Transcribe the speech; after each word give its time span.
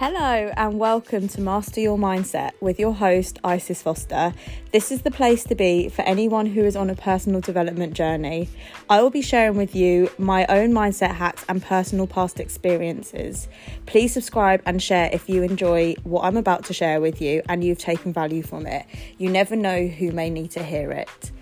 Hello, 0.00 0.52
and 0.56 0.78
welcome 0.78 1.26
to 1.26 1.40
Master 1.40 1.80
Your 1.80 1.98
Mindset 1.98 2.52
with 2.60 2.78
your 2.78 2.94
host, 2.94 3.40
Isis 3.42 3.82
Foster. 3.82 4.32
This 4.70 4.92
is 4.92 5.02
the 5.02 5.10
place 5.10 5.42
to 5.42 5.56
be 5.56 5.88
for 5.88 6.02
anyone 6.02 6.46
who 6.46 6.60
is 6.60 6.76
on 6.76 6.88
a 6.88 6.94
personal 6.94 7.40
development 7.40 7.94
journey. 7.94 8.48
I 8.88 9.02
will 9.02 9.10
be 9.10 9.22
sharing 9.22 9.56
with 9.56 9.74
you 9.74 10.08
my 10.16 10.46
own 10.46 10.70
mindset 10.70 11.16
hacks 11.16 11.44
and 11.48 11.60
personal 11.60 12.06
past 12.06 12.38
experiences. 12.38 13.48
Please 13.86 14.12
subscribe 14.12 14.62
and 14.66 14.80
share 14.80 15.10
if 15.12 15.28
you 15.28 15.42
enjoy 15.42 15.96
what 16.04 16.22
I'm 16.22 16.36
about 16.36 16.66
to 16.66 16.72
share 16.72 17.00
with 17.00 17.20
you 17.20 17.42
and 17.48 17.64
you've 17.64 17.78
taken 17.78 18.12
value 18.12 18.44
from 18.44 18.68
it. 18.68 18.86
You 19.16 19.30
never 19.30 19.56
know 19.56 19.88
who 19.88 20.12
may 20.12 20.30
need 20.30 20.52
to 20.52 20.62
hear 20.62 20.92
it. 20.92 21.32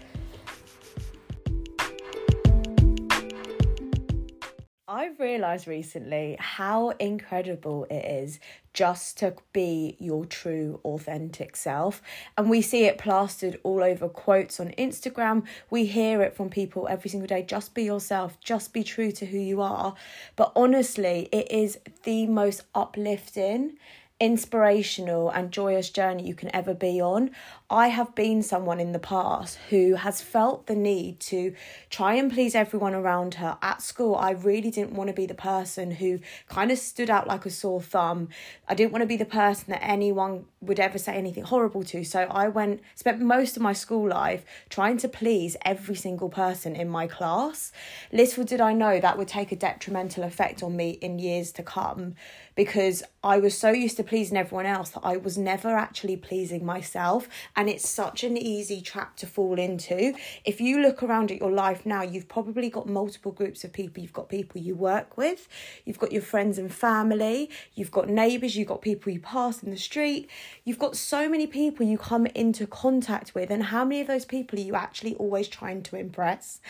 I've 4.97 5.21
realised 5.21 5.69
recently 5.69 6.39
how 6.41 6.89
incredible 6.89 7.87
it 7.91 8.03
is 8.03 8.41
just 8.73 9.19
to 9.19 9.35
be 9.53 9.95
your 10.01 10.25
true, 10.25 10.81
authentic 10.87 11.55
self. 11.55 12.01
And 12.39 12.49
we 12.49 12.63
see 12.63 12.87
it 12.87 12.97
plastered 12.97 13.61
all 13.63 13.85
over 13.85 14.09
quotes 14.09 14.59
on 14.59 14.69
Instagram. 14.79 15.45
We 15.69 15.85
hear 15.85 16.23
it 16.23 16.35
from 16.35 16.49
people 16.49 16.89
every 16.89 17.11
single 17.11 17.27
day 17.27 17.43
just 17.43 17.75
be 17.75 17.83
yourself, 17.83 18.41
just 18.41 18.73
be 18.73 18.83
true 18.83 19.13
to 19.13 19.27
who 19.27 19.37
you 19.37 19.61
are. 19.61 19.95
But 20.35 20.53
honestly, 20.57 21.29
it 21.31 21.53
is 21.53 21.79
the 22.05 22.27
most 22.27 22.63
uplifting 22.75 23.77
inspirational 24.19 25.29
and 25.29 25.51
joyous 25.51 25.91
journey 25.91 26.27
you 26.27 26.35
can 26.35 26.55
ever 26.57 26.73
be 26.73 27.03
on. 27.03 27.31
I 27.69 27.89
have 27.89 28.15
been 28.15 28.45
someone 28.45 28.79
in 28.79 28.93
the 28.93 29.01
past 29.01 29.59
who 29.71 29.97
has 29.97 30.21
felt 30.21 30.69
the 30.69 30.77
need 30.77 31.19
to 31.21 31.53
try 31.91 32.15
and 32.15 32.33
please 32.33 32.55
everyone 32.55 32.95
around 32.95 33.35
her. 33.35 33.59
At 33.61 33.83
school, 33.83 34.15
I 34.15 34.31
really 34.31 34.71
didn't 34.71 34.95
want 34.95 35.09
to 35.09 35.15
be 35.15 35.27
the 35.27 35.35
person 35.35 35.91
who 35.91 36.21
kind 36.49 36.71
of 36.71 36.79
stood 36.79 37.11
out 37.11 37.27
like 37.27 37.45
a 37.45 37.51
sore 37.51 37.83
thumb. 37.83 38.29
I 38.69 38.75
didn't 38.75 38.93
want 38.93 39.03
to 39.03 39.07
be 39.07 39.17
the 39.17 39.25
person 39.25 39.65
that 39.71 39.83
anyone 39.83 40.45
would 40.61 40.79
ever 40.79 40.97
say 40.97 41.15
anything 41.15 41.43
horrible 41.43 41.83
to. 41.85 42.05
So 42.05 42.21
I 42.31 42.47
went, 42.47 42.83
spent 42.95 43.21
most 43.21 43.57
of 43.57 43.63
my 43.63 43.73
school 43.73 44.09
life 44.09 44.45
trying 44.69 44.99
to 44.99 45.09
please 45.09 45.57
every 45.65 45.97
single 45.97 46.29
person 46.29 46.77
in 46.77 46.89
my 46.89 47.09
class. 47.09 47.73
Little 48.13 48.45
did 48.45 48.61
I 48.61 48.75
know 48.75 49.01
that 49.01 49.19
would 49.19 49.29
take 49.29 49.51
a 49.51 49.57
detrimental 49.57 50.23
effect 50.23 50.63
on 50.63 50.77
me 50.77 50.91
in 50.91 51.19
years 51.19 51.51
to 51.53 51.65
come 51.65 52.15
because 52.55 53.03
I 53.25 53.39
was 53.39 53.57
so 53.57 53.71
used 53.71 53.97
to 53.97 54.05
pleasing 54.05 54.37
everyone 54.37 54.67
else 54.67 54.91
that 54.91 55.01
I 55.03 55.17
was 55.17 55.37
never 55.37 55.77
actually 55.77 56.17
pleasing 56.17 56.65
myself. 56.65 57.29
And 57.59 57.71
it's 57.71 57.89
such 57.89 58.23
an 58.23 58.37
easy 58.37 58.83
trap 58.83 59.17
to 59.17 59.27
fall 59.27 59.59
into. 59.59 60.15
If 60.45 60.61
you 60.61 60.83
look 60.83 61.03
around 61.03 61.33
at 61.33 61.41
your 61.41 61.51
life 61.51 61.87
now, 61.87 62.03
you've 62.03 62.29
probably 62.29 62.69
got 62.69 62.87
multiple 62.87 63.33
groups 63.33 63.65
of 63.65 63.73
people. 63.73 64.03
You've 64.03 64.13
got 64.13 64.29
people 64.29 64.61
you 64.61 64.75
work 64.75 65.17
with, 65.17 65.49
you've 65.87 65.99
got 65.99 66.13
your 66.13 66.21
friends 66.21 66.59
and 66.59 66.73
family, 66.73 67.49
you've 67.75 67.91
got 67.91 68.11
neighbours, 68.11 68.57
you've 68.57 68.69
got 68.69 68.83
people 68.83 69.11
you 69.11 69.21
pass 69.21 69.63
in 69.63 69.71
the 69.71 69.79
street. 69.79 70.29
You've 70.65 70.79
got 70.79 70.97
so 70.97 71.31
many 71.31 71.47
people 71.47 71.87
you 71.87 71.97
come 71.97 72.27
into 72.27 72.67
contact 72.67 73.35
with, 73.35 73.51
and 73.51 73.63
how 73.65 73.85
many 73.87 74.03
of 74.03 74.07
those 74.07 74.27
people 74.27 74.59
are 74.59 74.63
you 74.63 74.75
actually 74.75 75.15
always 75.15 75.49
trying 75.49 75.83
to 75.85 75.97
impress? 75.97 76.61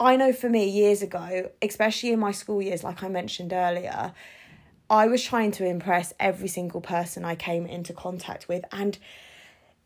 I 0.00 0.16
know 0.16 0.32
for 0.32 0.48
me, 0.48 0.68
years 0.68 1.02
ago, 1.02 1.50
especially 1.62 2.10
in 2.10 2.18
my 2.18 2.32
school 2.32 2.60
years, 2.60 2.82
like 2.82 3.04
I 3.04 3.08
mentioned 3.08 3.52
earlier, 3.52 4.12
I 4.90 5.06
was 5.06 5.22
trying 5.22 5.52
to 5.52 5.64
impress 5.64 6.12
every 6.18 6.48
single 6.48 6.80
person 6.80 7.24
I 7.24 7.36
came 7.36 7.66
into 7.66 7.92
contact 7.92 8.48
with, 8.48 8.64
and 8.72 8.98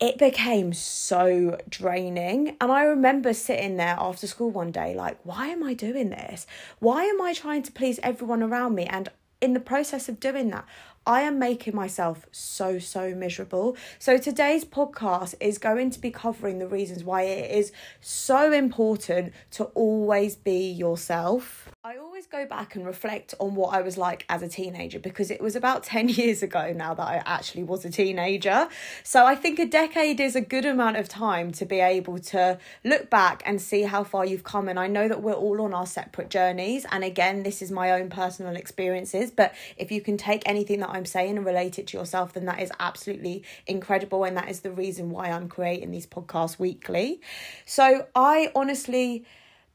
it 0.00 0.18
became 0.18 0.72
so 0.72 1.58
draining. 1.68 2.56
And 2.60 2.70
I 2.70 2.84
remember 2.84 3.34
sitting 3.34 3.77
there 3.77 3.96
after 3.98 4.27
school 4.27 4.50
one 4.50 4.70
day, 4.70 4.94
like, 4.94 5.18
why 5.24 5.48
am 5.48 5.62
I 5.62 5.74
doing 5.74 6.10
this? 6.10 6.46
Why 6.78 7.04
am 7.04 7.20
I 7.20 7.34
trying 7.34 7.62
to 7.64 7.72
please 7.72 7.98
everyone 8.02 8.42
around 8.42 8.74
me? 8.74 8.84
And 8.84 9.08
in 9.41 9.54
the 9.54 9.60
process 9.60 10.08
of 10.08 10.20
doing 10.20 10.50
that, 10.50 10.64
I 11.06 11.22
am 11.22 11.38
making 11.38 11.74
myself 11.74 12.26
so, 12.30 12.78
so 12.78 13.14
miserable. 13.14 13.76
So, 13.98 14.19
today's 14.19 14.64
podcast 14.64 15.34
is 15.41 15.56
going 15.56 15.91
to 15.91 16.00
be 16.00 16.10
covering 16.10 16.58
the 16.58 16.69
reasons 16.69 17.03
why 17.03 17.22
it 17.22 17.50
is 17.50 17.72
so 18.00 18.53
important 18.53 19.32
to 19.53 19.64
always 19.64 20.37
be 20.37 20.70
yourself. 20.70 21.70
Always 22.19 22.27
go 22.27 22.47
back 22.47 22.75
and 22.75 22.84
reflect 22.84 23.33
on 23.39 23.55
what 23.55 23.73
I 23.73 23.81
was 23.81 23.97
like 23.97 24.27
as 24.29 24.43
a 24.43 24.49
teenager 24.49 24.99
because 24.99 25.31
it 25.31 25.41
was 25.41 25.55
about 25.55 25.84
10 25.84 26.09
years 26.09 26.43
ago 26.43 26.73
now 26.73 26.93
that 26.93 27.06
I 27.06 27.23
actually 27.25 27.62
was 27.62 27.84
a 27.84 27.91
teenager. 27.91 28.69
So 29.05 29.25
I 29.25 29.37
think 29.37 29.61
a 29.61 29.67
decade 29.67 30.19
is 30.19 30.34
a 30.34 30.41
good 30.41 30.67
amount 30.67 30.97
of 30.97 31.09
time 31.09 31.53
to 31.53 31.65
be 31.65 31.79
able 31.79 32.19
to 32.19 32.59
look 32.83 33.09
back 33.09 33.45
and 33.47 33.62
see 33.62 33.83
how 33.83 34.03
far 34.03 34.27
you've 34.27 34.43
come. 34.43 34.69
And 34.69 34.81
I 34.81 34.89
know 34.89 35.06
that 35.06 35.23
we're 35.23 35.33
all 35.33 35.62
on 35.62 35.73
our 35.73 35.87
separate 35.87 36.29
journeys. 36.29 36.84
And 36.91 37.05
again, 37.05 37.45
this 37.45 37.62
is 37.62 37.71
my 37.71 37.93
own 37.93 38.11
personal 38.11 38.56
experiences. 38.56 39.31
But 39.31 39.55
if 39.77 39.93
you 39.93 40.00
can 40.00 40.17
take 40.17 40.43
anything 40.45 40.81
that 40.81 40.91
I'm 40.91 41.06
saying 41.06 41.37
and 41.37 41.47
relate 41.47 41.79
it 41.79 41.87
to 41.89 41.99
yourself, 41.99 42.33
then 42.33 42.47
that 42.47 42.61
is 42.61 42.73
absolutely 42.81 43.45
incredible. 43.65 44.25
And 44.25 44.37
that 44.37 44.49
is 44.49 44.62
the 44.62 44.73
reason 44.73 45.11
why 45.11 45.31
I'm 45.31 45.49
creating 45.49 45.93
these 45.93 46.09
podcasts 46.09 46.59
weekly. 46.59 47.21
So 47.65 48.09
I 48.17 48.50
honestly 48.56 49.25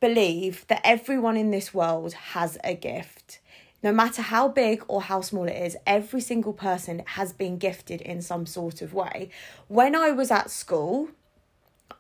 believe 0.04 0.68
that 0.68 0.82
everyone 0.84 1.38
in 1.38 1.52
this 1.52 1.74
world 1.74 2.12
has 2.12 2.58
a 2.62 2.74
gift. 2.74 3.40
No 3.82 3.94
matter 3.94 4.22
how 4.22 4.50
big 4.50 4.84
or 4.90 5.02
how 5.02 5.22
small 5.22 5.46
it 5.46 5.56
is, 5.56 5.78
every 5.88 6.20
single 6.20 6.52
person 6.52 7.04
has 7.06 7.32
been 7.32 7.58
gifted 7.58 8.02
in 8.02 8.22
some 8.22 8.46
sort 8.46 8.82
of 8.82 8.94
way. 8.94 9.30
When 9.70 9.96
I 9.96 10.12
was 10.12 10.30
at 10.30 10.52
school, 10.52 11.08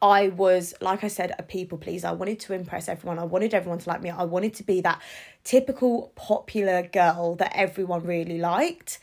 I 0.01 0.27
was, 0.27 0.73
like 0.81 1.05
I 1.05 1.07
said, 1.07 1.33
a 1.39 1.43
people 1.43 1.77
pleaser. 1.77 2.07
I 2.09 2.11
wanted 2.11 2.41
to 2.41 2.53
impress 2.53 2.89
everyone. 2.89 3.19
I 3.19 3.23
wanted 3.23 3.53
everyone 3.53 3.79
to 3.79 3.87
like 3.87 4.01
me. 4.01 4.09
I 4.09 4.25
wanted 4.25 4.53
to 4.55 4.63
be 4.63 4.81
that 4.81 5.01
typical 5.45 6.11
popular 6.15 6.83
girl 6.83 7.35
that 7.35 7.53
everyone 7.55 8.03
really 8.03 8.37
liked. 8.37 8.99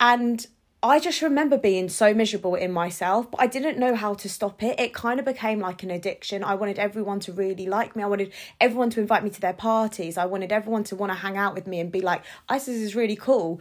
And 0.00 0.46
I 0.80 1.00
just 1.00 1.22
remember 1.22 1.58
being 1.58 1.88
so 1.88 2.14
miserable 2.14 2.54
in 2.54 2.70
myself, 2.70 3.28
but 3.32 3.40
I 3.40 3.48
didn't 3.48 3.78
know 3.78 3.96
how 3.96 4.14
to 4.14 4.28
stop 4.28 4.62
it. 4.62 4.78
It 4.78 4.94
kind 4.94 5.18
of 5.18 5.26
became 5.26 5.58
like 5.58 5.82
an 5.82 5.90
addiction. 5.90 6.44
I 6.44 6.54
wanted 6.54 6.78
everyone 6.78 7.18
to 7.20 7.32
really 7.32 7.66
like 7.66 7.96
me. 7.96 8.04
I 8.04 8.06
wanted 8.06 8.32
everyone 8.60 8.90
to 8.90 9.00
invite 9.00 9.24
me 9.24 9.30
to 9.30 9.40
their 9.40 9.52
parties. 9.52 10.16
I 10.16 10.26
wanted 10.26 10.52
everyone 10.52 10.84
to 10.84 10.96
want 10.96 11.10
to 11.10 11.18
hang 11.18 11.36
out 11.36 11.56
with 11.56 11.66
me 11.66 11.80
and 11.80 11.90
be 11.90 12.00
like, 12.00 12.22
Isis 12.48 12.76
is 12.76 12.94
really 12.94 13.16
cool. 13.16 13.60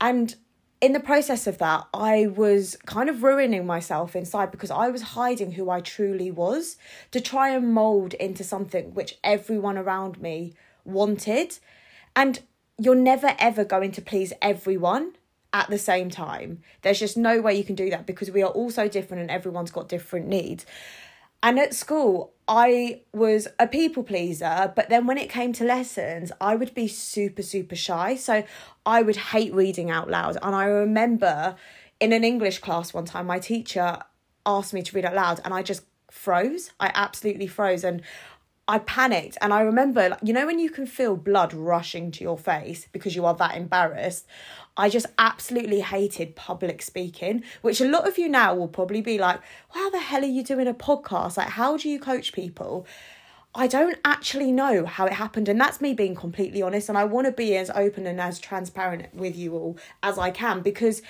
And 0.00 0.34
in 0.80 0.94
the 0.94 1.00
process 1.00 1.46
of 1.46 1.58
that, 1.58 1.86
I 1.92 2.28
was 2.28 2.76
kind 2.86 3.10
of 3.10 3.22
ruining 3.22 3.66
myself 3.66 4.16
inside 4.16 4.50
because 4.50 4.70
I 4.70 4.88
was 4.88 5.02
hiding 5.02 5.52
who 5.52 5.68
I 5.68 5.82
truly 5.82 6.30
was 6.30 6.78
to 7.10 7.20
try 7.20 7.50
and 7.50 7.74
mold 7.74 8.14
into 8.14 8.42
something 8.42 8.94
which 8.94 9.18
everyone 9.22 9.76
around 9.76 10.18
me 10.18 10.54
wanted. 10.86 11.58
And 12.16 12.40
you're 12.78 12.94
never 12.94 13.36
ever 13.38 13.64
going 13.64 13.92
to 13.92 14.02
please 14.02 14.32
everyone 14.40 15.12
at 15.54 15.70
the 15.70 15.78
same 15.78 16.10
time. 16.10 16.60
There's 16.82 16.98
just 16.98 17.16
no 17.16 17.40
way 17.40 17.54
you 17.54 17.64
can 17.64 17.76
do 17.76 17.88
that 17.90 18.04
because 18.04 18.30
we 18.30 18.42
are 18.42 18.50
all 18.50 18.70
so 18.70 18.88
different 18.88 19.22
and 19.22 19.30
everyone's 19.30 19.70
got 19.70 19.88
different 19.88 20.26
needs. 20.26 20.66
And 21.44 21.58
at 21.60 21.74
school, 21.74 22.32
I 22.48 23.02
was 23.12 23.46
a 23.58 23.68
people 23.68 24.02
pleaser, 24.02 24.72
but 24.74 24.88
then 24.88 25.06
when 25.06 25.16
it 25.16 25.30
came 25.30 25.52
to 25.54 25.64
lessons, 25.64 26.32
I 26.40 26.56
would 26.56 26.74
be 26.74 26.88
super, 26.88 27.42
super 27.42 27.76
shy. 27.76 28.16
So 28.16 28.42
I 28.84 29.02
would 29.02 29.16
hate 29.16 29.54
reading 29.54 29.90
out 29.90 30.10
loud. 30.10 30.36
And 30.42 30.56
I 30.56 30.64
remember 30.64 31.54
in 32.00 32.12
an 32.12 32.24
English 32.24 32.58
class 32.58 32.92
one 32.92 33.04
time, 33.04 33.26
my 33.26 33.38
teacher 33.38 33.98
asked 34.44 34.74
me 34.74 34.82
to 34.82 34.94
read 34.94 35.04
out 35.04 35.14
loud, 35.14 35.40
and 35.44 35.54
I 35.54 35.62
just 35.62 35.84
froze. 36.10 36.72
I 36.80 36.90
absolutely 36.94 37.46
froze. 37.46 37.84
And 37.84 38.02
I 38.66 38.78
panicked 38.78 39.36
and 39.42 39.52
I 39.52 39.60
remember, 39.60 40.16
you 40.22 40.32
know, 40.32 40.46
when 40.46 40.58
you 40.58 40.70
can 40.70 40.86
feel 40.86 41.16
blood 41.16 41.52
rushing 41.52 42.10
to 42.12 42.24
your 42.24 42.38
face 42.38 42.88
because 42.92 43.14
you 43.14 43.26
are 43.26 43.34
that 43.34 43.56
embarrassed. 43.56 44.26
I 44.76 44.88
just 44.88 45.06
absolutely 45.18 45.80
hated 45.80 46.34
public 46.34 46.80
speaking, 46.80 47.44
which 47.60 47.80
a 47.80 47.88
lot 47.88 48.08
of 48.08 48.16
you 48.16 48.28
now 48.28 48.54
will 48.54 48.68
probably 48.68 49.02
be 49.02 49.18
like, 49.18 49.40
how 49.70 49.90
the 49.90 50.00
hell 50.00 50.22
are 50.22 50.26
you 50.26 50.42
doing 50.42 50.66
a 50.66 50.74
podcast? 50.74 51.36
Like, 51.36 51.50
how 51.50 51.76
do 51.76 51.88
you 51.88 52.00
coach 52.00 52.32
people? 52.32 52.86
I 53.54 53.68
don't 53.68 53.98
actually 54.04 54.50
know 54.50 54.84
how 54.84 55.06
it 55.06 55.12
happened, 55.12 55.48
and 55.48 55.60
that's 55.60 55.80
me 55.80 55.94
being 55.94 56.16
completely 56.16 56.60
honest. 56.60 56.88
And 56.88 56.98
I 56.98 57.04
want 57.04 57.26
to 57.26 57.32
be 57.32 57.56
as 57.56 57.70
open 57.70 58.04
and 58.06 58.20
as 58.20 58.40
transparent 58.40 59.14
with 59.14 59.36
you 59.36 59.54
all 59.54 59.78
as 60.02 60.18
I 60.18 60.30
can 60.30 60.60
because 60.60 61.02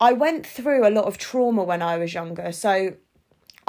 I 0.00 0.12
went 0.12 0.44
through 0.44 0.84
a 0.86 0.90
lot 0.90 1.04
of 1.04 1.16
trauma 1.16 1.62
when 1.62 1.82
I 1.82 1.96
was 1.96 2.12
younger. 2.12 2.50
So 2.50 2.94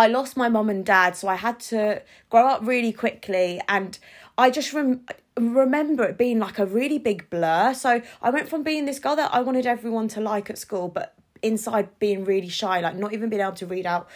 I 0.01 0.07
lost 0.07 0.35
my 0.35 0.49
mum 0.49 0.67
and 0.67 0.83
dad, 0.83 1.15
so 1.15 1.27
I 1.27 1.35
had 1.35 1.59
to 1.71 2.01
grow 2.31 2.47
up 2.47 2.65
really 2.65 2.91
quickly, 2.91 3.61
and 3.69 3.99
I 4.35 4.49
just 4.49 4.73
rem- 4.73 5.05
remember 5.39 6.03
it 6.05 6.17
being 6.17 6.39
like 6.39 6.57
a 6.57 6.65
really 6.65 6.97
big 6.97 7.29
blur. 7.29 7.75
So 7.75 8.01
I 8.19 8.31
went 8.31 8.49
from 8.49 8.63
being 8.63 8.85
this 8.85 8.97
girl 8.97 9.15
that 9.15 9.31
I 9.31 9.41
wanted 9.41 9.67
everyone 9.67 10.07
to 10.07 10.19
like 10.19 10.49
at 10.49 10.57
school, 10.57 10.87
but 10.87 11.13
inside 11.43 11.99
being 11.99 12.25
really 12.25 12.49
shy, 12.49 12.79
like 12.79 12.95
not 12.95 13.13
even 13.13 13.29
being 13.29 13.43
able 13.43 13.51
to 13.51 13.67
read 13.67 13.85
out 13.85 14.09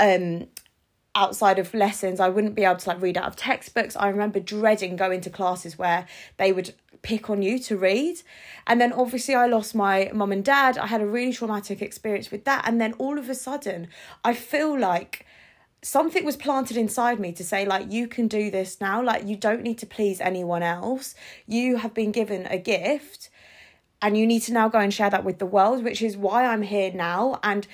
um 0.00 0.46
outside 1.14 1.58
of 1.58 1.74
lessons. 1.74 2.18
I 2.18 2.30
wouldn't 2.30 2.54
be 2.54 2.64
able 2.64 2.76
to 2.76 2.88
like 2.88 3.02
read 3.02 3.18
out 3.18 3.26
of 3.26 3.36
textbooks. 3.36 3.96
I 3.96 4.08
remember 4.08 4.40
dreading 4.40 4.96
going 4.96 5.20
to 5.20 5.28
classes 5.28 5.76
where 5.76 6.06
they 6.38 6.50
would 6.50 6.72
pick 7.02 7.30
on 7.30 7.42
you 7.42 7.58
to 7.60 7.76
read. 7.76 8.22
And 8.66 8.80
then 8.80 8.92
obviously 8.92 9.34
I 9.34 9.46
lost 9.46 9.74
my 9.74 10.10
mum 10.14 10.32
and 10.32 10.44
dad. 10.44 10.78
I 10.78 10.86
had 10.86 11.00
a 11.00 11.06
really 11.06 11.32
traumatic 11.32 11.82
experience 11.82 12.30
with 12.30 12.44
that. 12.44 12.66
And 12.66 12.80
then 12.80 12.94
all 12.94 13.18
of 13.18 13.28
a 13.28 13.34
sudden, 13.34 13.88
I 14.24 14.34
feel 14.34 14.78
like 14.78 15.26
something 15.82 16.24
was 16.24 16.36
planted 16.36 16.76
inside 16.76 17.18
me 17.18 17.32
to 17.32 17.42
say 17.42 17.64
like 17.64 17.90
you 17.90 18.06
can 18.06 18.28
do 18.28 18.50
this 18.50 18.82
now 18.82 19.02
like 19.02 19.26
you 19.26 19.34
don't 19.34 19.62
need 19.62 19.78
to 19.78 19.86
please 19.86 20.20
anyone 20.20 20.62
else 20.62 21.14
you 21.46 21.78
have 21.78 21.94
been 21.94 22.12
given 22.12 22.46
a 22.50 22.58
gift 22.58 23.30
and 24.02 24.16
you 24.16 24.26
need 24.26 24.40
to 24.40 24.52
now 24.52 24.68
go 24.68 24.78
and 24.78 24.92
share 24.92 25.10
that 25.10 25.24
with 25.24 25.38
the 25.38 25.46
world, 25.46 25.84
which 25.84 26.02
is 26.02 26.16
why 26.16 26.46
I'm 26.46 26.62
here 26.62 26.92
now. 26.92 27.38
And 27.42 27.66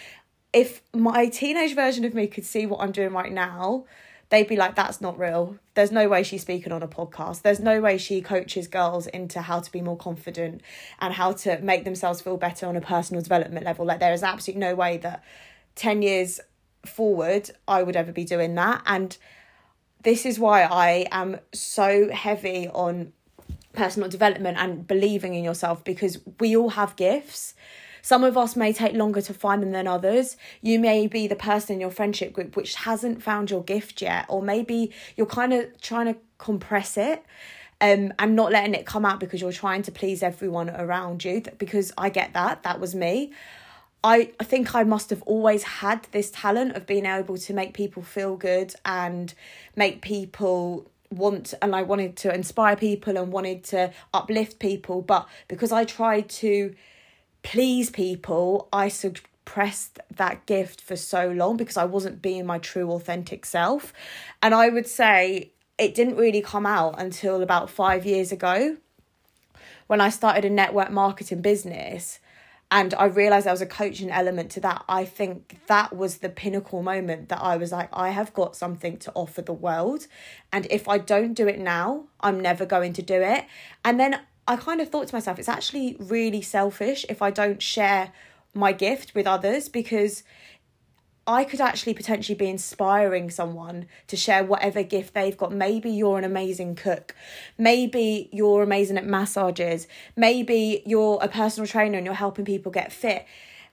if 0.52 0.82
my 0.92 1.26
teenage 1.26 1.74
version 1.74 2.04
of 2.04 2.14
me 2.14 2.26
could 2.26 2.44
see 2.44 2.66
what 2.66 2.80
I'm 2.80 2.92
doing 2.92 3.12
right 3.12 3.32
now, 3.32 3.84
they'd 4.30 4.48
be 4.48 4.56
like, 4.56 4.74
that's 4.74 5.00
not 5.00 5.18
real. 5.18 5.56
There's 5.74 5.92
no 5.92 6.08
way 6.08 6.22
she's 6.22 6.42
speaking 6.42 6.72
on 6.72 6.82
a 6.82 6.88
podcast. 6.88 7.42
There's 7.42 7.60
no 7.60 7.80
way 7.80 7.98
she 7.98 8.20
coaches 8.20 8.66
girls 8.66 9.06
into 9.06 9.40
how 9.40 9.60
to 9.60 9.70
be 9.70 9.80
more 9.80 9.96
confident 9.96 10.62
and 11.00 11.14
how 11.14 11.32
to 11.32 11.58
make 11.60 11.84
themselves 11.84 12.20
feel 12.20 12.36
better 12.36 12.66
on 12.66 12.76
a 12.76 12.80
personal 12.80 13.22
development 13.22 13.64
level. 13.64 13.86
Like, 13.86 14.00
there 14.00 14.12
is 14.12 14.22
absolutely 14.22 14.60
no 14.60 14.74
way 14.74 14.96
that 14.98 15.22
10 15.76 16.02
years 16.02 16.40
forward 16.84 17.50
I 17.68 17.82
would 17.82 17.96
ever 17.96 18.12
be 18.12 18.24
doing 18.24 18.54
that. 18.56 18.82
And 18.86 19.16
this 20.02 20.26
is 20.26 20.38
why 20.38 20.62
I 20.62 21.06
am 21.10 21.38
so 21.52 22.10
heavy 22.10 22.68
on 22.68 23.12
personal 23.72 24.08
development 24.08 24.56
and 24.58 24.86
believing 24.86 25.34
in 25.34 25.44
yourself 25.44 25.84
because 25.84 26.18
we 26.40 26.56
all 26.56 26.70
have 26.70 26.96
gifts 26.96 27.54
some 28.06 28.22
of 28.22 28.36
us 28.36 28.54
may 28.54 28.72
take 28.72 28.94
longer 28.94 29.20
to 29.20 29.34
find 29.34 29.60
them 29.60 29.72
than 29.72 29.88
others. 29.88 30.36
You 30.62 30.78
may 30.78 31.08
be 31.08 31.26
the 31.26 31.34
person 31.34 31.74
in 31.74 31.80
your 31.80 31.90
friendship 31.90 32.32
group 32.32 32.54
which 32.54 32.76
hasn't 32.76 33.20
found 33.20 33.50
your 33.50 33.64
gift 33.64 34.00
yet, 34.00 34.26
or 34.28 34.40
maybe 34.40 34.92
you're 35.16 35.26
kind 35.26 35.52
of 35.52 35.80
trying 35.80 36.14
to 36.14 36.20
compress 36.38 36.96
it 36.96 37.24
um, 37.80 38.12
and 38.20 38.36
not 38.36 38.52
letting 38.52 38.76
it 38.76 38.86
come 38.86 39.04
out 39.04 39.18
because 39.18 39.40
you're 39.40 39.50
trying 39.50 39.82
to 39.82 39.90
please 39.90 40.22
everyone 40.22 40.70
around 40.70 41.24
you. 41.24 41.42
Because 41.58 41.92
I 41.98 42.10
get 42.10 42.32
that, 42.34 42.62
that 42.62 42.78
was 42.78 42.94
me. 42.94 43.32
I, 44.04 44.30
I 44.38 44.44
think 44.44 44.72
I 44.76 44.84
must 44.84 45.10
have 45.10 45.22
always 45.22 45.64
had 45.64 46.06
this 46.12 46.30
talent 46.30 46.76
of 46.76 46.86
being 46.86 47.06
able 47.06 47.36
to 47.38 47.52
make 47.52 47.74
people 47.74 48.04
feel 48.04 48.36
good 48.36 48.72
and 48.84 49.34
make 49.74 50.00
people 50.00 50.86
want 51.10 51.54
and 51.60 51.74
I 51.74 51.82
wanted 51.82 52.16
to 52.18 52.32
inspire 52.32 52.76
people 52.76 53.16
and 53.16 53.32
wanted 53.32 53.64
to 53.64 53.92
uplift 54.14 54.60
people 54.60 55.02
but 55.02 55.28
because 55.48 55.70
I 55.70 55.84
tried 55.84 56.28
to 56.28 56.74
please 57.46 57.90
people, 57.90 58.68
I 58.72 58.88
suppressed 58.88 60.00
that 60.16 60.44
gift 60.46 60.80
for 60.80 60.96
so 60.96 61.28
long 61.28 61.56
because 61.56 61.76
I 61.76 61.84
wasn't 61.84 62.20
being 62.20 62.44
my 62.44 62.58
true, 62.58 62.90
authentic 62.90 63.46
self. 63.46 63.92
And 64.42 64.52
I 64.52 64.68
would 64.68 64.88
say 64.88 65.52
it 65.78 65.94
didn't 65.94 66.16
really 66.16 66.42
come 66.42 66.66
out 66.66 67.00
until 67.00 67.42
about 67.42 67.70
five 67.70 68.04
years 68.04 68.32
ago 68.32 68.78
when 69.86 70.00
I 70.00 70.08
started 70.08 70.44
a 70.44 70.50
network 70.50 70.90
marketing 70.90 71.40
business 71.40 72.18
and 72.72 72.92
I 72.94 73.04
realized 73.04 73.46
there 73.46 73.52
was 73.52 73.60
a 73.60 73.66
coaching 73.66 74.10
element 74.10 74.50
to 74.50 74.60
that. 74.62 74.84
I 74.88 75.04
think 75.04 75.60
that 75.68 75.96
was 75.96 76.18
the 76.18 76.28
pinnacle 76.28 76.82
moment 76.82 77.28
that 77.28 77.40
I 77.40 77.56
was 77.56 77.70
like, 77.70 77.88
I 77.92 78.08
have 78.08 78.34
got 78.34 78.56
something 78.56 78.96
to 78.98 79.12
offer 79.14 79.40
the 79.40 79.52
world. 79.52 80.08
And 80.52 80.66
if 80.68 80.88
I 80.88 80.98
don't 80.98 81.34
do 81.34 81.46
it 81.46 81.60
now, 81.60 82.06
I'm 82.20 82.40
never 82.40 82.66
going 82.66 82.92
to 82.94 83.02
do 83.02 83.22
it. 83.22 83.44
And 83.84 84.00
then 84.00 84.18
I 84.48 84.56
kind 84.56 84.80
of 84.80 84.88
thought 84.88 85.08
to 85.08 85.14
myself, 85.14 85.38
it's 85.38 85.48
actually 85.48 85.96
really 85.98 86.42
selfish 86.42 87.04
if 87.08 87.20
I 87.20 87.30
don't 87.30 87.60
share 87.60 88.12
my 88.54 88.72
gift 88.72 89.14
with 89.14 89.26
others 89.26 89.68
because 89.68 90.22
I 91.26 91.42
could 91.42 91.60
actually 91.60 91.94
potentially 91.94 92.36
be 92.36 92.48
inspiring 92.48 93.30
someone 93.30 93.86
to 94.06 94.16
share 94.16 94.44
whatever 94.44 94.84
gift 94.84 95.14
they've 95.14 95.36
got. 95.36 95.52
Maybe 95.52 95.90
you're 95.90 96.18
an 96.18 96.24
amazing 96.24 96.76
cook. 96.76 97.16
Maybe 97.58 98.28
you're 98.32 98.62
amazing 98.62 98.96
at 98.96 99.04
massages. 99.04 99.88
Maybe 100.14 100.82
you're 100.86 101.18
a 101.20 101.26
personal 101.26 101.66
trainer 101.66 101.98
and 101.98 102.06
you're 102.06 102.14
helping 102.14 102.44
people 102.44 102.70
get 102.70 102.92
fit 102.92 103.26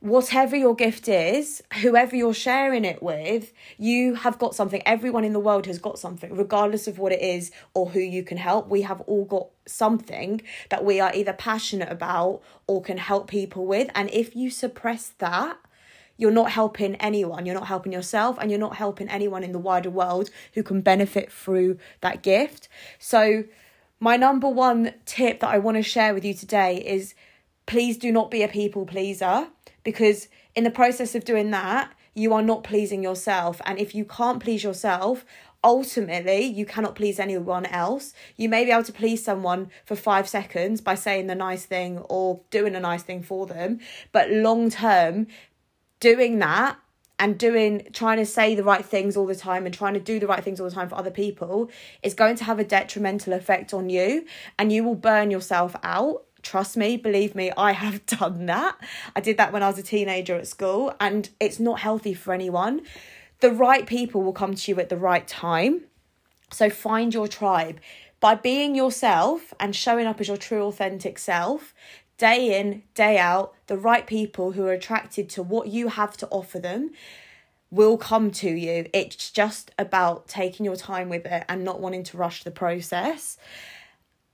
whatever 0.04 0.54
your 0.58 0.76
gift 0.76 1.08
is, 1.08 1.64
whoever 1.82 2.14
you're 2.14 2.34
sharing 2.34 2.84
it 2.84 3.02
with, 3.02 3.54
you 3.78 4.16
have 4.16 4.38
got 4.38 4.54
something. 4.54 4.84
Everyone 4.86 5.24
in 5.24 5.32
the 5.32 5.40
world 5.40 5.66
has 5.66 5.80
got 5.80 5.98
something, 5.98 6.36
regardless 6.36 6.90
of 6.90 7.00
what 7.00 7.14
it 7.14 7.22
is 7.22 7.52
or 7.74 7.92
who 7.92 8.02
you 8.02 8.22
can 8.22 8.36
help. 8.36 8.68
We 8.68 8.82
have 8.82 9.00
all 9.02 9.24
got 9.24 9.48
something 9.66 10.42
that 10.68 10.84
we 10.84 11.00
are 11.00 11.10
either 11.16 11.32
passionate 11.32 11.90
about 11.90 12.42
or 12.68 12.82
can 12.82 12.98
help 12.98 13.30
people 13.30 13.66
with. 13.66 13.90
And 13.96 14.10
if 14.12 14.36
you 14.36 14.50
suppress 14.50 15.14
that, 15.20 15.58
you're 16.18 16.32
not 16.32 16.52
helping 16.52 16.96
anyone. 16.96 17.46
You're 17.46 17.56
not 17.56 17.68
helping 17.68 17.94
yourself 17.94 18.38
and 18.42 18.52
you're 18.52 18.60
not 18.60 18.76
helping 18.76 19.08
anyone 19.08 19.42
in 19.42 19.54
the 19.54 19.58
wider 19.58 19.90
world 19.90 20.30
who 20.54 20.64
can 20.64 20.82
benefit 20.82 21.32
through 21.32 21.78
that 22.02 22.22
gift. 22.22 22.68
So, 23.00 23.46
my 24.02 24.18
number 24.18 24.50
one 24.50 24.96
tip 25.06 25.40
that 25.40 25.50
I 25.50 25.60
want 25.60 25.78
to 25.78 25.82
share 25.82 26.14
with 26.14 26.26
you 26.26 26.34
today 26.34 26.76
is 26.86 27.16
please 27.66 27.98
do 27.98 28.12
not 28.12 28.32
be 28.32 28.44
a 28.44 28.48
people 28.48 28.86
pleaser 28.86 29.48
because 29.84 30.28
in 30.56 30.64
the 30.64 30.72
process 30.72 31.16
of 31.16 31.26
doing 31.26 31.52
that, 31.52 31.92
you 32.14 32.34
are 32.34 32.42
not 32.42 32.64
pleasing 32.64 33.02
yourself. 33.02 33.62
And 33.66 33.80
if 33.80 33.96
you 33.96 34.06
can't 34.06 34.42
please 34.42 34.64
yourself, 34.64 35.26
ultimately 35.64 36.42
you 36.42 36.66
cannot 36.66 36.96
please 36.96 37.20
anyone 37.20 37.66
else. 37.68 38.14
You 38.36 38.50
may 38.50 38.66
be 38.66 38.72
able 38.72 38.84
to 38.84 38.94
please 38.94 39.24
someone 39.24 39.70
for 39.86 39.96
five 39.96 40.28
seconds 40.28 40.82
by 40.82 40.96
saying 40.96 41.28
the 41.28 41.36
nice 41.36 41.66
thing 41.66 42.00
or 42.00 42.42
doing 42.52 42.76
a 42.76 42.80
nice 42.80 43.04
thing 43.04 43.24
for 43.24 43.48
them, 43.48 43.80
but 44.12 44.30
long 44.30 44.70
term, 44.70 45.28
doing 46.00 46.40
that 46.40 46.78
and 47.20 47.38
doing 47.38 47.88
trying 47.94 48.18
to 48.18 48.26
say 48.26 48.56
the 48.56 48.64
right 48.64 48.84
things 48.84 49.16
all 49.16 49.26
the 49.26 49.36
time 49.36 49.66
and 49.66 49.74
trying 49.74 49.94
to 49.94 50.00
do 50.00 50.20
the 50.20 50.28
right 50.28 50.44
things 50.44 50.60
all 50.60 50.68
the 50.68 50.76
time 50.76 50.90
for 50.90 50.96
other 50.96 51.12
people 51.12 51.70
is 52.02 52.14
going 52.14 52.36
to 52.36 52.44
have 52.44 52.60
a 52.60 52.64
detrimental 52.64 53.34
effect 53.34 53.74
on 53.74 53.90
you 53.90 54.26
and 54.60 54.74
you 54.74 54.84
will 54.84 54.96
burn 54.96 55.32
yourself 55.32 55.76
out 55.84 56.24
Trust 56.44 56.78
me, 56.78 56.98
believe 56.98 57.34
me, 57.34 57.52
I 57.58 57.72
have 57.72 58.06
done 58.06 58.46
that. 58.46 58.78
I 59.16 59.22
did 59.22 59.38
that 59.38 59.52
when 59.52 59.64
I 59.64 59.68
was 59.68 59.80
a 59.80 59.84
teenager 59.84 60.36
at 60.36 60.48
school, 60.48 60.94
and 61.00 61.30
it's 61.40 61.60
not 61.60 61.80
healthy 61.80 62.14
for 62.14 62.34
anyone. 62.34 62.82
The 63.40 63.52
right 63.52 63.88
people 63.88 64.22
will 64.22 64.34
come 64.34 64.54
to 64.54 64.72
you 64.72 64.80
at 64.80 64.90
the 64.90 64.98
right 64.98 65.28
time. 65.28 65.86
So 66.52 66.70
find 66.70 67.14
your 67.14 67.28
tribe. 67.28 67.80
By 68.20 68.36
being 68.36 68.76
yourself 68.76 69.54
and 69.60 69.76
showing 69.76 70.06
up 70.06 70.22
as 70.22 70.28
your 70.28 70.38
true, 70.38 70.64
authentic 70.64 71.18
self, 71.18 71.74
day 72.18 72.58
in, 72.58 72.84
day 72.94 73.18
out, 73.18 73.54
the 73.68 73.78
right 73.78 74.06
people 74.06 74.52
who 74.52 74.66
are 74.66 74.72
attracted 74.72 75.30
to 75.30 75.44
what 75.44 75.68
you 75.68 75.90
have 75.90 76.16
to 76.18 76.28
offer 76.28 76.60
them 76.60 76.92
will 77.70 77.98
come 77.98 78.32
to 78.32 78.50
you. 78.50 78.88
It's 78.94 79.32
just 79.32 79.72
about 79.80 80.28
taking 80.28 80.66
your 80.66 80.76
time 80.76 81.10
with 81.10 81.26
it 81.26 81.44
and 81.50 81.64
not 81.66 81.82
wanting 81.82 82.04
to 82.04 82.18
rush 82.18 82.44
the 82.44 82.52
process. 82.52 83.38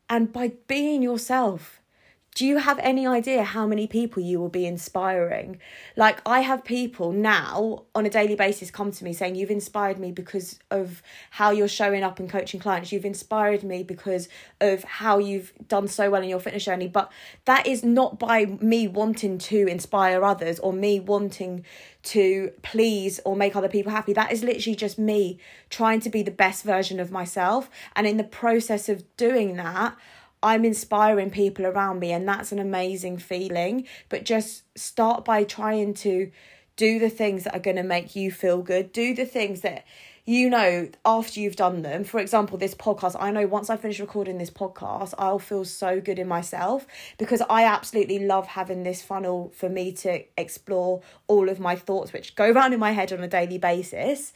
And 0.10 0.34
by 0.34 0.54
being 0.68 1.02
yourself, 1.02 1.79
do 2.40 2.46
you 2.46 2.56
have 2.56 2.80
any 2.80 3.06
idea 3.06 3.44
how 3.44 3.68
many 3.68 3.86
people 3.86 4.24
you 4.24 4.40
will 4.40 4.48
be 4.48 4.66
inspiring? 4.66 5.60
Like, 5.98 6.22
I 6.26 6.40
have 6.40 6.64
people 6.64 7.12
now 7.12 7.84
on 7.94 8.06
a 8.06 8.10
daily 8.10 8.36
basis 8.36 8.72
come 8.72 8.94
to 8.94 9.04
me 9.04 9.12
saying, 9.12 9.36
You've 9.36 9.52
inspired 9.52 10.00
me 10.00 10.14
because 10.14 10.58
of 10.72 11.04
how 11.32 11.52
you're 11.52 11.68
showing 11.68 12.02
up 12.02 12.18
and 12.18 12.30
coaching 12.30 12.62
clients. 12.62 12.94
You've 12.94 13.04
inspired 13.04 13.66
me 13.66 13.84
because 13.84 14.30
of 14.62 14.86
how 14.86 15.18
you've 15.18 15.52
done 15.68 15.90
so 15.90 16.10
well 16.10 16.24
in 16.24 16.30
your 16.30 16.40
fitness 16.40 16.64
journey. 16.64 16.88
But 16.88 17.12
that 17.44 17.68
is 17.68 17.84
not 17.84 18.18
by 18.18 18.46
me 18.46 18.88
wanting 18.88 19.38
to 19.40 19.68
inspire 19.68 20.24
others 20.24 20.60
or 20.60 20.72
me 20.72 21.02
wanting 21.02 21.66
to 22.04 22.54
please 22.62 23.20
or 23.26 23.36
make 23.36 23.58
other 23.58 23.68
people 23.68 23.92
happy. 23.92 24.14
That 24.14 24.32
is 24.32 24.46
literally 24.46 24.78
just 24.78 24.98
me 24.98 25.42
trying 25.70 26.00
to 26.00 26.10
be 26.10 26.24
the 26.24 26.32
best 26.32 26.64
version 26.64 27.02
of 27.02 27.12
myself. 27.12 27.70
And 27.98 28.08
in 28.08 28.16
the 28.16 28.24
process 28.24 28.88
of 28.88 29.04
doing 29.18 29.58
that, 29.58 29.98
I'm 30.42 30.66
inspiring 30.66 31.32
people 31.32 31.66
around 31.66 32.00
me, 32.00 32.12
and 32.12 32.28
that's 32.28 32.52
an 32.52 32.60
amazing 32.60 33.18
feeling. 33.18 33.86
But 34.10 34.24
just 34.24 34.64
start 34.78 35.26
by 35.26 35.44
trying 35.44 35.94
to 35.96 36.32
do 36.76 36.98
the 36.98 37.10
things 37.10 37.44
that 37.44 37.54
are 37.54 37.60
going 37.60 37.76
to 37.76 37.84
make 37.84 38.16
you 38.16 38.32
feel 38.32 38.62
good, 38.62 38.94
do 38.94 39.14
the 39.14 39.26
things 39.26 39.62
that 39.62 39.84
you 40.26 40.50
know 40.50 40.88
after 41.04 41.40
you've 41.40 41.56
done 41.56 41.82
them. 41.82 42.04
For 42.04 42.20
example, 42.20 42.58
this 42.58 42.76
podcast, 42.76 43.18
I 43.20 43.32
know 43.32 43.48
once 43.48 43.70
I 43.70 43.76
finish 43.76 44.00
recording 44.00 44.38
this 44.38 44.52
podcast, 44.52 45.14
I'll 45.18 45.40
feel 45.40 45.66
so 45.66 46.00
good 46.00 46.20
in 46.20 46.28
myself 46.28 46.86
because 47.18 47.42
I 47.50 47.66
absolutely 47.66 48.20
love 48.20 48.48
having 48.48 48.84
this 48.84 49.02
funnel 49.02 49.52
for 49.56 49.68
me 49.68 49.92
to 49.94 50.24
explore 50.38 51.02
all 51.28 51.50
of 51.50 51.60
my 51.60 51.76
thoughts, 51.76 52.14
which 52.14 52.36
go 52.36 52.52
around 52.52 52.74
in 52.74 52.80
my 52.80 52.92
head 52.92 53.12
on 53.12 53.22
a 53.22 53.28
daily 53.28 53.58
basis. 53.58 54.32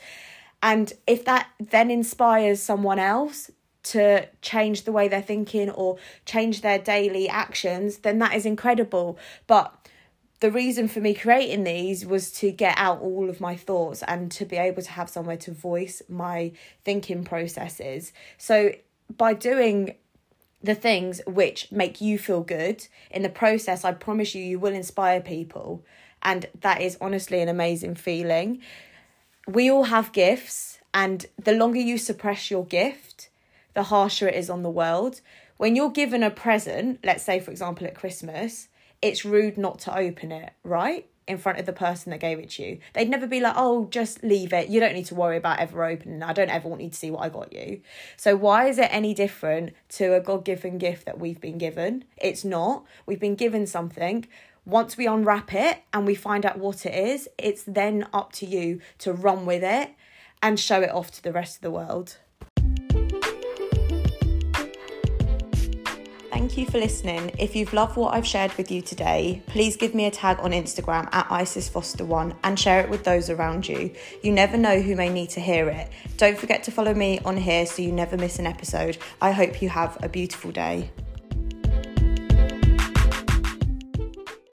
And 0.63 0.91
if 1.05 1.25
that 1.25 1.47
then 1.59 1.91
inspires 1.91 2.59
someone 2.59 2.99
else, 2.99 3.51
to 3.83 4.27
change 4.41 4.83
the 4.83 4.91
way 4.91 5.07
they're 5.07 5.21
thinking 5.21 5.69
or 5.69 5.97
change 6.25 6.61
their 6.61 6.79
daily 6.79 7.27
actions, 7.29 7.97
then 7.97 8.19
that 8.19 8.33
is 8.33 8.45
incredible. 8.45 9.17
But 9.47 9.75
the 10.39 10.51
reason 10.51 10.87
for 10.87 10.99
me 10.99 11.13
creating 11.13 11.63
these 11.63 12.05
was 12.05 12.31
to 12.33 12.51
get 12.51 12.75
out 12.77 13.01
all 13.01 13.29
of 13.29 13.39
my 13.39 13.55
thoughts 13.55 14.03
and 14.03 14.31
to 14.31 14.45
be 14.45 14.57
able 14.57 14.81
to 14.81 14.91
have 14.91 15.09
somewhere 15.09 15.37
to 15.37 15.51
voice 15.51 16.01
my 16.09 16.51
thinking 16.83 17.23
processes. 17.23 18.11
So 18.37 18.73
by 19.15 19.33
doing 19.33 19.95
the 20.61 20.75
things 20.75 21.21
which 21.27 21.71
make 21.71 21.99
you 21.99 22.17
feel 22.17 22.41
good 22.41 22.87
in 23.11 23.21
the 23.21 23.29
process, 23.29 23.83
I 23.83 23.91
promise 23.91 24.33
you, 24.33 24.43
you 24.43 24.59
will 24.59 24.73
inspire 24.73 25.21
people. 25.21 25.85
And 26.21 26.45
that 26.61 26.81
is 26.81 26.97
honestly 27.01 27.41
an 27.41 27.49
amazing 27.49 27.95
feeling. 27.95 28.61
We 29.45 29.69
all 29.69 29.83
have 29.83 30.13
gifts, 30.13 30.79
and 30.93 31.25
the 31.41 31.51
longer 31.51 31.79
you 31.79 31.97
suppress 31.97 32.49
your 32.49 32.65
gift, 32.65 33.29
the 33.73 33.83
harsher 33.83 34.27
it 34.27 34.35
is 34.35 34.49
on 34.49 34.63
the 34.63 34.69
world. 34.69 35.21
When 35.57 35.75
you're 35.75 35.89
given 35.89 36.23
a 36.23 36.29
present, 36.29 36.99
let's 37.03 37.23
say, 37.23 37.39
for 37.39 37.51
example, 37.51 37.87
at 37.87 37.95
Christmas, 37.95 38.67
it's 39.01 39.25
rude 39.25 39.57
not 39.57 39.79
to 39.79 39.97
open 39.97 40.31
it, 40.31 40.53
right? 40.63 41.07
in 41.27 41.37
front 41.37 41.59
of 41.59 41.65
the 41.65 41.73
person 41.73 42.11
that 42.11 42.19
gave 42.19 42.39
it 42.39 42.49
to 42.51 42.63
you. 42.63 42.79
They'd 42.93 43.09
never 43.09 43.27
be 43.27 43.39
like, 43.39 43.53
oh, 43.55 43.87
just 43.89 44.23
leave 44.23 44.51
it. 44.51 44.69
You 44.69 44.79
don't 44.79 44.93
need 44.93 45.05
to 45.05 45.15
worry 45.15 45.37
about 45.37 45.59
ever 45.59 45.83
opening 45.85 46.21
I 46.21 46.33
don't 46.33 46.49
ever 46.49 46.67
want 46.67 46.81
you 46.81 46.89
to 46.89 46.95
see 46.95 47.11
what 47.11 47.21
I 47.21 47.29
got 47.29 47.53
you. 47.53 47.81
So, 48.17 48.35
why 48.35 48.67
is 48.67 48.77
it 48.77 48.89
any 48.91 49.13
different 49.13 49.73
to 49.89 50.15
a 50.15 50.19
God 50.19 50.43
given 50.43 50.77
gift 50.77 51.05
that 51.05 51.19
we've 51.19 51.39
been 51.39 51.57
given? 51.57 52.05
It's 52.17 52.43
not. 52.43 52.85
We've 53.05 53.19
been 53.19 53.35
given 53.35 53.65
something. 53.67 54.27
Once 54.65 54.95
we 54.95 55.07
unwrap 55.07 55.53
it 55.53 55.83
and 55.91 56.05
we 56.05 56.15
find 56.15 56.45
out 56.45 56.57
what 56.57 56.85
it 56.85 56.93
is, 56.93 57.27
it's 57.37 57.63
then 57.63 58.07
up 58.13 58.31
to 58.33 58.45
you 58.45 58.79
to 58.97 59.11
run 59.11 59.45
with 59.45 59.63
it 59.63 59.91
and 60.41 60.59
show 60.59 60.81
it 60.81 60.91
off 60.91 61.11
to 61.11 61.23
the 61.23 61.33
rest 61.33 61.57
of 61.57 61.61
the 61.61 61.71
world. 61.71 62.17
Thank 66.33 66.57
you 66.57 66.65
for 66.65 66.79
listening. 66.79 67.31
If 67.37 67.55
you've 67.55 67.73
loved 67.73 67.95
what 67.95 68.15
I've 68.15 68.25
shared 68.25 68.55
with 68.55 68.71
you 68.71 68.81
today, 68.81 69.43
please 69.45 69.77
give 69.77 69.93
me 69.93 70.05
a 70.05 70.11
tag 70.11 70.39
on 70.39 70.49
Instagram 70.49 71.07
at 71.13 71.27
IsisFoster1 71.29 72.35
and 72.43 72.59
share 72.59 72.81
it 72.81 72.89
with 72.89 73.03
those 73.03 73.29
around 73.29 73.67
you. 73.67 73.93
You 74.23 74.31
never 74.31 74.57
know 74.57 74.81
who 74.81 74.95
may 74.95 75.09
need 75.09 75.29
to 75.29 75.39
hear 75.39 75.69
it. 75.69 75.91
Don't 76.17 76.35
forget 76.35 76.63
to 76.63 76.71
follow 76.71 76.95
me 76.95 77.19
on 77.19 77.37
here 77.37 77.67
so 77.67 77.83
you 77.83 77.91
never 77.91 78.17
miss 78.17 78.39
an 78.39 78.47
episode. 78.47 78.97
I 79.21 79.29
hope 79.29 79.61
you 79.61 79.69
have 79.69 79.95
a 80.01 80.09
beautiful 80.09 80.51
day. 80.51 80.89